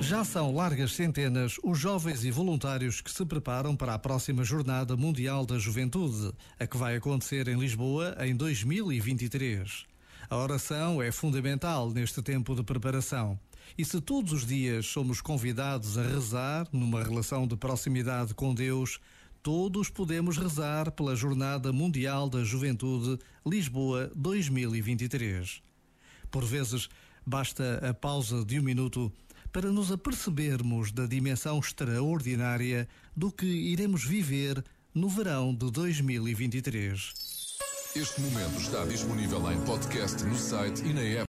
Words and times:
Já 0.00 0.24
são 0.24 0.54
largas 0.54 0.94
centenas 0.94 1.56
os 1.62 1.78
jovens 1.78 2.24
e 2.24 2.30
voluntários 2.30 3.02
que 3.02 3.12
se 3.12 3.24
preparam 3.26 3.76
para 3.76 3.92
a 3.92 3.98
próxima 3.98 4.42
Jornada 4.42 4.96
Mundial 4.96 5.44
da 5.44 5.58
Juventude, 5.58 6.32
a 6.58 6.66
que 6.66 6.76
vai 6.76 6.96
acontecer 6.96 7.46
em 7.48 7.58
Lisboa 7.58 8.16
em 8.20 8.34
2023. 8.34 9.84
A 10.28 10.36
oração 10.36 11.02
é 11.02 11.12
fundamental 11.12 11.90
neste 11.90 12.22
tempo 12.22 12.54
de 12.54 12.62
preparação. 12.62 13.38
E 13.76 13.84
se 13.84 14.00
todos 14.00 14.32
os 14.32 14.46
dias 14.46 14.86
somos 14.86 15.20
convidados 15.20 15.98
a 15.98 16.02
rezar 16.02 16.66
numa 16.72 17.02
relação 17.02 17.46
de 17.46 17.56
proximidade 17.56 18.34
com 18.34 18.54
Deus, 18.54 18.98
todos 19.42 19.90
podemos 19.90 20.38
rezar 20.38 20.90
pela 20.90 21.14
Jornada 21.14 21.72
Mundial 21.72 22.28
da 22.28 22.42
Juventude 22.42 23.18
Lisboa 23.46 24.10
2023. 24.16 25.62
Por 26.30 26.44
vezes, 26.44 26.88
basta 27.24 27.86
a 27.86 27.92
pausa 27.92 28.44
de 28.44 28.58
um 28.58 28.62
minuto 28.62 29.12
para 29.52 29.70
nos 29.70 29.90
apercebermos 29.90 30.92
da 30.92 31.06
dimensão 31.06 31.58
extraordinária 31.58 32.88
do 33.16 33.32
que 33.32 33.46
iremos 33.46 34.04
viver 34.04 34.64
no 34.94 35.08
verão 35.08 35.54
de 35.54 35.70
2023. 35.70 37.30
Este 37.96 38.20
momento 38.20 38.60
está 38.60 38.84
disponível 38.84 39.50
em 39.50 39.60
podcast 39.62 40.22
no 40.24 40.36
site 40.36 40.82
e 40.84 40.92
na 40.92 41.02
app. 41.02 41.18